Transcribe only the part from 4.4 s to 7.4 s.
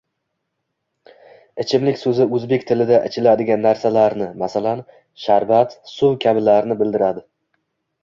masalan, sharbat, suv kabilarni bildiradi